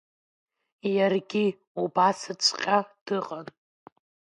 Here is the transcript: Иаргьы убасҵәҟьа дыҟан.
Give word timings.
Иаргьы 0.95 1.45
убасҵәҟьа 1.83 2.77
дыҟан. 3.05 3.47